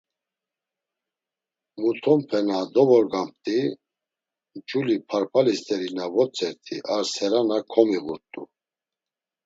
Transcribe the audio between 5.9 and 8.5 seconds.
na votzert̆i ar serana komiğurt̆u.